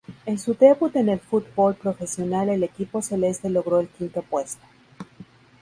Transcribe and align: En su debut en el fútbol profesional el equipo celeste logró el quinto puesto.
En 0.25 0.39
su 0.39 0.55
debut 0.55 0.95
en 0.95 1.09
el 1.09 1.19
fútbol 1.19 1.75
profesional 1.75 2.49
el 2.49 2.63
equipo 2.63 3.03
celeste 3.03 3.51
logró 3.51 3.79
el 3.81 3.87
quinto 3.87 4.23
puesto. 4.23 4.65